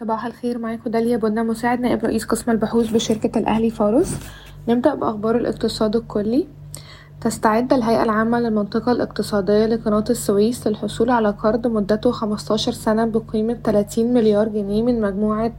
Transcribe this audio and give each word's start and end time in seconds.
صباح 0.00 0.26
الخير 0.26 0.58
معاكم 0.58 0.90
داليا 0.90 1.16
بنا 1.16 1.42
مساعد 1.42 1.80
نائب 1.80 2.04
رئيس 2.04 2.24
قسم 2.24 2.50
البحوث 2.50 2.90
بشركة 2.90 3.38
الأهلي 3.38 3.70
فارس 3.70 4.16
نبدأ 4.68 4.94
بأخبار 4.94 5.36
الاقتصاد 5.36 5.96
الكلي. 5.96 6.46
تستعد 7.20 7.72
الهيئة 7.72 8.02
العامة 8.02 8.40
للمنطقة 8.40 8.92
الاقتصادية 8.92 9.66
لقناة 9.66 10.04
السويس 10.10 10.66
للحصول 10.66 11.10
على 11.10 11.30
قرض 11.30 11.66
مدته 11.66 12.10
15 12.10 12.72
سنة 12.72 13.04
بقيمة 13.04 13.54
30 13.64 14.14
مليار 14.14 14.48
جنيه 14.48 14.82
من 14.82 15.00
مجموعة 15.00 15.52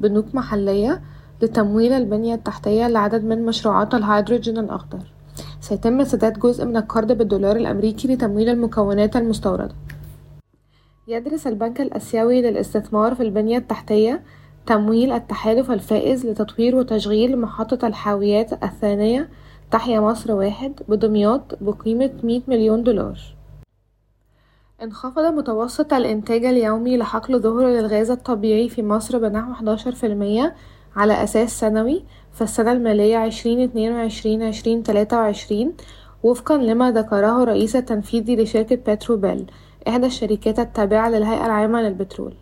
بنوك 0.00 0.34
محلية 0.34 1.00
لتمويل 1.42 1.92
البنية 1.92 2.34
التحتية 2.34 2.88
لعدد 2.88 3.24
من 3.24 3.46
مشروعات 3.46 3.94
الهيدروجين 3.94 4.58
الأخضر. 4.58 5.12
سيتم 5.60 6.04
سداد 6.04 6.38
جزء 6.38 6.64
من 6.64 6.76
القرض 6.76 7.12
بالدولار 7.12 7.56
الأمريكي 7.56 8.08
لتمويل 8.08 8.48
المكونات 8.48 9.16
المستوردة. 9.16 9.74
يدرس 11.08 11.46
البنك 11.46 11.80
الآسيوي 11.80 12.42
للاستثمار 12.42 13.14
في 13.14 13.22
البنية 13.22 13.58
التحتية 13.58 14.22
تمويل 14.66 15.12
التحالف 15.12 15.70
الفائز 15.70 16.26
لتطوير 16.26 16.76
وتشغيل 16.76 17.40
محطة 17.40 17.86
الحاويات 17.86 18.52
الثانية 18.64 19.28
تحيا 19.70 20.00
مصر 20.00 20.32
واحد 20.32 20.72
بدمياط 20.88 21.58
بقيمة 21.60 22.10
مية 22.22 22.42
مليون 22.48 22.82
دولار. 22.82 23.20
انخفض 24.82 25.24
متوسط 25.24 25.92
الإنتاج 25.92 26.44
اليومي 26.44 26.96
لحقل 26.96 27.40
ظهر 27.40 27.66
للغاز 27.66 28.10
الطبيعي 28.10 28.68
في 28.68 28.82
مصر 28.82 29.18
بنحو 29.18 29.52
11% 29.52 30.52
على 30.96 31.22
أساس 31.22 31.60
سنوي 31.60 32.04
في 32.32 32.42
السنة 32.42 32.72
المالية 32.72 33.16
عشرين 33.16 33.60
اتنين 33.60 33.92
وعشرين 33.92 34.42
عشرين 34.42 34.82
تلاتة 34.82 35.16
وعشرين 35.16 35.72
وفقا 36.22 36.56
لما 36.56 36.90
ذكره 36.90 37.42
الرئيس 37.42 37.76
التنفيذي 37.76 38.36
لشركة 38.36 38.94
بتروبيل. 38.94 39.46
إحدى 39.88 40.06
الشركات 40.06 40.58
التابعة 40.58 41.08
للهيئة 41.08 41.46
العامة 41.46 41.82
للبترول 41.82 42.34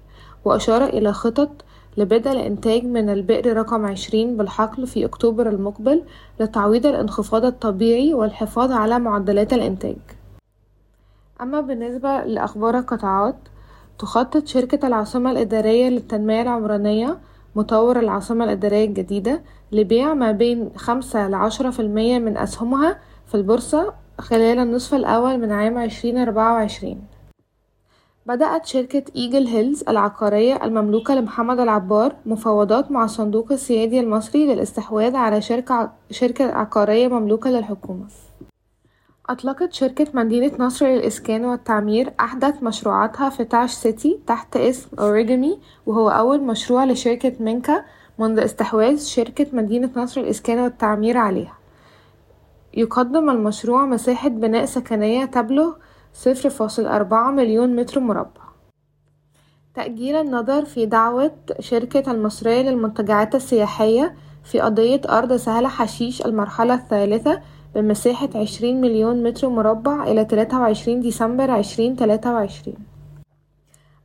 وأشار 0.45 0.85
إلى 0.85 1.13
خطط 1.13 1.51
لبدء 1.97 2.33
الإنتاج 2.33 2.85
من 2.85 3.11
البئر 3.11 3.57
رقم 3.57 3.87
عشرين 3.87 4.37
بالحقل 4.37 4.87
في 4.87 5.05
أكتوبر 5.05 5.49
المقبل 5.49 6.03
لتعويض 6.41 6.87
الانخفاض 6.87 7.45
الطبيعي 7.45 8.15
والحفاظ 8.15 8.73
على 8.73 8.99
معدلات 8.99 9.53
الإنتاج. 9.53 9.97
أما 11.41 11.61
بالنسبة 11.61 12.25
لأخبار 12.25 12.79
القطاعات 12.79 13.37
تخطط 13.99 14.47
شركة 14.47 14.87
العاصمة 14.87 15.31
الإدارية 15.31 15.89
للتنمية 15.89 16.43
العمرانية 16.43 17.19
مطور 17.57 17.99
العاصمة 17.99 18.45
الإدارية 18.45 18.85
الجديدة 18.85 19.43
لبيع 19.73 20.15
ما 20.15 20.33
بين 20.33 20.71
خمسة 20.77 21.29
لعشرة 21.29 21.71
في 21.71 21.81
المية 21.81 22.19
من 22.19 22.37
أسهمها 22.37 22.99
في 23.27 23.35
البورصة 23.35 23.95
خلال 24.19 24.59
النصف 24.59 24.95
الأول 24.95 25.39
من 25.39 25.53
عام 25.53 25.79
عشرين 25.79 26.19
أربعة 26.19 26.53
وعشرين. 26.53 27.16
بدأت 28.27 28.67
شركة 28.67 29.05
إيجل 29.17 29.47
هيلز 29.47 29.85
العقارية 29.89 30.65
المملوكة 30.65 31.15
لمحمد 31.15 31.61
العبار 31.61 32.17
مفاوضات 32.27 32.91
مع 32.91 33.05
الصندوق 33.05 33.53
السيادي 33.53 34.01
المصري 34.01 34.47
للاستحواذ 34.47 35.17
على 35.17 35.41
شركة, 35.41 35.93
شركة 36.11 36.45
عقارية 36.45 37.09
مملوكة 37.09 37.51
للحكومة. 37.51 38.07
أطلقت 39.29 39.73
شركة 39.73 40.07
مدينة 40.15 40.53
نصر 40.59 40.87
للإسكان 40.87 41.45
والتعمير 41.45 42.13
أحدث 42.21 42.63
مشروعاتها 42.63 43.31
في 43.31 43.45
تاج 43.45 43.71
سيتي 43.71 44.21
تحت 44.27 44.57
اسم 44.57 44.89
أوريجامي 44.99 45.59
وهو 45.87 46.09
أول 46.09 46.43
مشروع 46.43 46.85
لشركة 46.85 47.33
مينكا 47.41 47.85
منذ 48.19 48.39
استحواذ 48.41 48.99
شركة 49.05 49.47
مدينة 49.53 49.91
نصر 49.97 50.21
للإسكان 50.21 50.59
والتعمير 50.59 51.17
عليها. 51.17 51.59
يقدم 52.75 53.31
المشروع 53.31 53.87
مساحة 53.87 54.29
بناء 54.29 54.65
سكنية 54.65 55.25
تبلغ 55.25 55.73
صفر 56.17 56.51
فاصل 56.51 56.87
أربعة 56.87 57.31
مليون 57.31 57.77
متر 57.77 58.01
مربع. 58.01 58.43
تأجيل 59.75 60.17
النظر 60.17 60.65
في 60.65 60.87
دعوة 60.87 61.33
شركة 61.61 62.13
المصرية 62.13 62.63
للمنتجعات 62.63 63.35
السياحية 63.35 64.15
في 64.45 64.61
قضية 64.61 65.01
أرض 65.09 65.33
سهل 65.33 65.67
حشيش 65.67 66.27
المرحلة 66.27 66.75
الثالثة 66.75 67.41
بمساحة 67.75 68.29
عشرين 68.35 68.81
مليون 68.81 69.23
متر 69.23 69.49
مربع 69.49 70.05
إلى 70.05 70.25
تلاتة 70.25 70.61
وعشرين 70.61 71.01
ديسمبر 71.01 71.51
عشرين 71.51 71.97
تلاتة 71.97 72.33
وعشرين. 72.33 72.77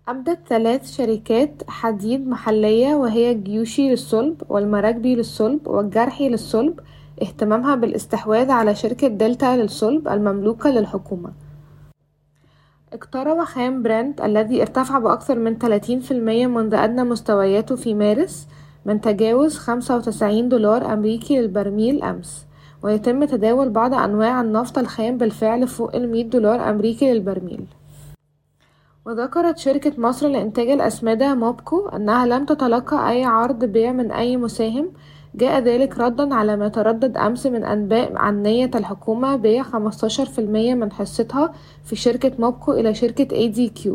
أبدت 0.07 0.39
ثلاث 0.49 0.97
شركات 0.97 1.63
حديد 1.67 2.27
محلية 2.27 2.95
وهي 2.95 3.31
الجيوشي 3.31 3.89
للصلب 3.89 4.41
والمراكبي 4.49 5.15
للصلب 5.15 5.67
والجارحي 5.67 6.29
للصلب 6.29 6.79
اهتمامها 7.21 7.75
بالاستحواذ 7.75 8.51
على 8.51 8.75
شركة 8.75 9.07
دلتا 9.07 9.55
للصلب 9.55 10.07
المملوكة 10.07 10.69
للحكومة. 10.69 11.31
اقترب 12.93 13.43
خام 13.43 13.83
برنت 13.83 14.21
الذي 14.21 14.61
ارتفع 14.61 14.99
بأكثر 14.99 15.39
من 15.39 15.59
30% 15.59 16.11
منذ 16.47 16.73
أدنى 16.73 17.03
مستوياته 17.03 17.75
في 17.75 17.93
مارس 17.93 18.47
من 18.85 19.01
تجاوز 19.01 19.57
95 19.57 20.49
دولار 20.49 20.93
أمريكي 20.93 21.41
للبرميل 21.41 22.03
أمس 22.03 22.45
ويتم 22.83 23.25
تداول 23.25 23.69
بعض 23.69 23.93
أنواع 23.93 24.41
النفط 24.41 24.77
الخام 24.77 25.17
بالفعل 25.17 25.67
فوق 25.67 25.95
المية 25.95 26.23
دولار 26.23 26.69
أمريكي 26.69 27.13
للبرميل. 27.13 27.65
وذكرت 29.05 29.57
شركة 29.57 29.93
مصر 29.97 30.27
لإنتاج 30.27 30.69
الأسمدة 30.69 31.35
موبكو 31.35 31.87
أنها 31.87 32.25
لم 32.25 32.45
تتلقى 32.45 33.09
أي 33.09 33.23
عرض 33.23 33.65
بيع 33.65 33.91
من 33.91 34.11
أي 34.11 34.37
مساهم 34.37 34.91
جاء 35.35 35.59
ذلك 35.59 35.97
ردا 35.97 36.33
على 36.35 36.57
ما 36.57 36.67
تردد 36.67 37.17
أمس 37.17 37.45
من 37.45 37.63
أنباء 37.63 38.17
عن 38.17 38.43
نية 38.43 38.71
الحكومة 38.75 39.35
بيع 39.35 39.63
15% 39.63 40.39
من 40.39 40.91
حصتها 40.91 41.53
في 41.83 41.95
شركة 41.95 42.31
موبكو 42.39 42.71
إلى 42.71 42.93
شركة 42.93 43.51
ADQ 43.51 43.89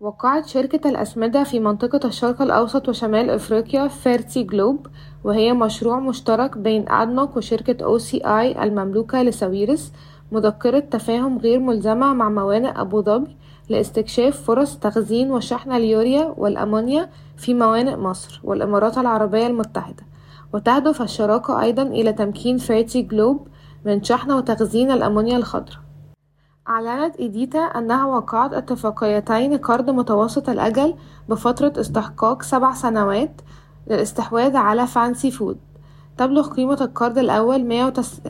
وقعت 0.00 0.46
شركة 0.46 0.90
الأسمدة 0.90 1.44
في 1.44 1.60
منطقة 1.60 2.08
الشرق 2.08 2.42
الأوسط 2.42 2.88
وشمال 2.88 3.30
أفريقيا 3.30 3.88
فيرتي 3.88 4.42
جلوب 4.42 4.86
وهي 5.24 5.52
مشروع 5.52 6.00
مشترك 6.00 6.58
بين 6.58 6.88
أدنوك 6.88 7.36
وشركة 7.36 7.98
OCI 7.98 8.58
المملوكة 8.62 9.22
لساويرس 9.22 9.92
مذكرة 10.32 10.78
تفاهم 10.78 11.38
غير 11.38 11.58
ملزمة 11.58 12.12
مع 12.12 12.28
موانئ 12.28 12.80
أبو 12.80 13.02
ظبي 13.02 13.36
لاستكشاف 13.68 14.40
فرص 14.42 14.78
تخزين 14.78 15.30
وشحن 15.32 15.72
اليوريا 15.72 16.34
والأمونيا 16.36 17.10
في 17.36 17.54
موانئ 17.54 17.96
مصر 17.96 18.40
والإمارات 18.44 18.98
العربية 18.98 19.46
المتحدة 19.46 20.02
وتهدف 20.52 21.02
الشراكة 21.02 21.60
أيضا 21.60 21.82
إلى 21.82 22.12
تمكين 22.12 22.58
فيرتي 22.58 23.02
جلوب 23.02 23.48
من 23.84 24.02
شحن 24.02 24.32
وتخزين 24.32 24.90
الأمونيا 24.90 25.36
الخضراء. 25.36 25.78
أعلنت 26.68 27.16
إيديتا 27.16 27.58
أنها 27.58 28.06
وقعت 28.06 28.52
اتفاقيتين 28.54 29.56
قرض 29.56 29.90
متوسط 29.90 30.48
الأجل 30.48 30.94
بفترة 31.28 31.72
استحقاق 31.80 32.42
سبع 32.42 32.74
سنوات 32.74 33.40
للاستحواذ 33.86 34.56
على 34.56 34.86
فانسي 34.86 35.30
فود 35.30 35.58
تبلغ 36.18 36.54
قيمة 36.54 36.78
القرض 36.80 37.18
الأول 37.18 37.64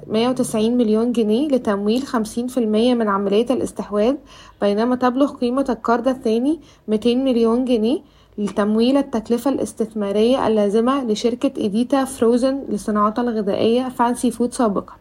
مية 0.09 0.29
وتسعين 0.29 0.77
مليون 0.77 1.13
جنيه 1.13 1.49
لتمويل 1.49 2.03
خمسين 2.03 2.47
في 2.47 2.59
المية 2.59 2.95
من 2.95 3.09
عملية 3.09 3.47
الاستحواذ 3.51 4.15
بينما 4.61 4.97
تبلغ 4.97 5.33
قيمة 5.33 5.65
القرض 5.69 6.09
الثاني 6.09 6.61
ميتين 6.89 7.25
مليون 7.25 7.65
جنيه 7.65 8.01
لتمويل 8.39 8.97
التكلفة 8.97 9.51
الاستثمارية 9.51 10.47
اللازمة 10.47 11.05
لشركة 11.05 11.61
إيديتا 11.61 12.05
فروزن 12.05 12.65
للصناعات 12.69 13.19
الغذائية 13.19 13.89
فانسي 13.89 14.31
فود 14.31 14.53
سابقا. 14.53 14.95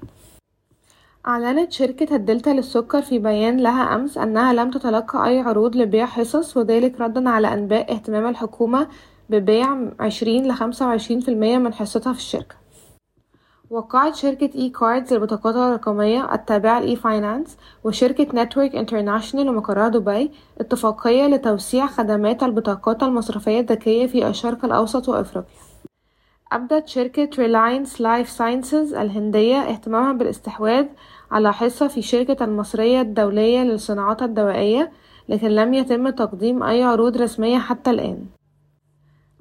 أعلنت 1.28 1.72
شركة 1.72 2.16
الدلتا 2.16 2.50
للسكر 2.50 3.02
في 3.02 3.20
بيان 3.20 3.58
لها 3.58 3.96
أمس 3.96 4.18
أنها 4.18 4.54
لم 4.54 4.72
تتلقى 4.72 5.28
أي 5.28 5.40
عروض 5.40 5.76
لبيع 5.76 6.06
حصص 6.06 6.58
وذلك 6.58 7.02
ردا 7.02 7.30
على 7.30 7.54
أنباء 7.54 7.94
اهتمام 7.94 8.28
الحكومة 8.28 8.88
ببيع 9.30 9.78
عشرين 10.00 10.48
لخمسة 10.48 10.88
وعشرين 10.88 11.20
في 11.20 11.32
المية 11.32 11.58
من 11.58 11.74
حصتها 11.74 12.14
في 12.14 12.20
الشركة. 12.20 12.63
وقعت 13.70 14.16
شركة 14.16 14.50
إي 14.56 14.70
كاردز 14.70 15.14
للبطاقات 15.14 15.56
الرقمية 15.56 16.34
التابعة 16.34 16.80
لإي 16.80 16.96
فاينانس 16.96 17.58
وشركة 17.84 18.28
نتورك 18.44 18.76
انترناشونال 18.76 19.50
ومقرها 19.50 19.88
دبي 19.88 20.32
اتفاقية 20.60 21.28
لتوسيع 21.28 21.88
خدمات 21.88 22.44
البطاقات 22.44 23.04
المصرفية 23.04 23.60
الذكية 23.60 24.08
في 24.08 24.28
الشرق 24.28 24.66
الأوسط 24.66 25.10
وأفريقيا. 25.10 25.50
أبدت 26.52 26.88
شركة 26.88 27.30
ريلاينس 27.40 28.02
لايف 28.02 28.30
ساينسز 28.30 28.94
الهندية 28.94 29.58
اهتمامها 29.58 30.14
بالاستحواذ 30.14 30.86
على 31.32 31.54
حصة 31.54 31.88
في 31.88 32.02
شركة 32.02 32.44
المصرية 32.44 33.02
الدولية 33.02 33.64
للصناعات 33.64 34.22
الدوائية 34.22 34.92
لكن 35.30 35.48
لم 35.48 35.74
يتم 35.74 36.10
تقديم 36.10 36.64
أي 36.64 36.84
عروض 36.84 37.18
رسمية 37.18 37.58
حتى 37.60 37.90
الآن. 37.90 38.26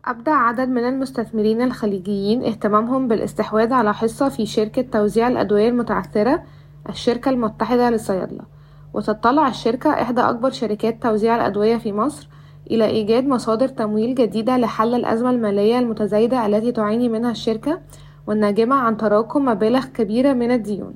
أبدى 0.06 0.31
عدد 0.31 0.69
من 0.69 0.88
المستثمرين 0.88 1.62
الخليجيين 1.62 2.44
اهتمامهم 2.44 3.08
بالاستحواذ 3.08 3.72
على 3.72 3.94
حصة 3.94 4.28
في 4.28 4.46
شركة 4.46 4.82
توزيع 4.82 5.28
الأدوية 5.28 5.69
المتعثرة 5.69 6.43
الشركة 6.88 7.28
المتحدة 7.28 7.90
للصيادلة. 7.90 8.43
وتطلع 8.94 9.49
الشركة 9.49 9.90
إحدى 9.90 10.20
أكبر 10.20 10.50
شركات 10.50 11.02
توزيع 11.02 11.37
الأدوية 11.37 11.76
في 11.76 11.93
مصر 11.93 12.28
إلى 12.70 12.87
إيجاد 12.87 13.26
مصادر 13.26 13.69
تمويل 13.69 14.14
جديدة 14.14 14.56
لحل 14.56 14.94
الأزمة 14.94 15.31
المالية 15.31 15.78
المتزايدة 15.78 16.46
التي 16.46 16.72
تعاني 16.72 17.08
منها 17.08 17.31
الشركة 17.31 17.81
والناجمة 18.26 18.76
عن 18.76 18.96
تراكم 18.96 19.44
مبالغ 19.44 19.87
كبيرة 19.87 20.32
من 20.32 20.50
الديون. 20.50 20.94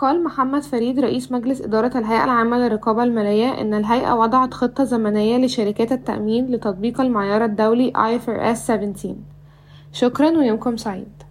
قال 0.00 0.24
محمد 0.24 0.62
فريد 0.62 1.00
رئيس 1.00 1.32
مجلس 1.32 1.60
إدارة 1.60 1.98
الهيئة 1.98 2.24
العامة 2.24 2.58
للرقابة 2.58 3.02
المالية 3.02 3.60
إن 3.60 3.74
الهيئة 3.74 4.12
وضعت 4.12 4.54
خطة 4.54 4.84
زمنية 4.84 5.38
لشركات 5.38 5.92
التأمين 5.92 6.46
لتطبيق 6.46 7.00
المعيار 7.00 7.44
الدولي 7.44 7.92
IFRS 7.92 8.52
17 8.52 9.14
شكرا 9.92 10.30
ويومكم 10.30 10.76
سعيد. 10.76 11.29